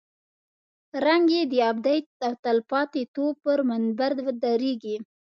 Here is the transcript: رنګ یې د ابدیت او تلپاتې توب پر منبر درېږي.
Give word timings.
رنګ 1.05 1.25
یې 1.35 1.41
د 1.51 1.53
ابدیت 1.71 2.05
او 2.25 2.33
تلپاتې 2.43 3.01
توب 3.15 3.33
پر 3.43 3.59
منبر 3.69 4.11
درېږي. 4.43 4.95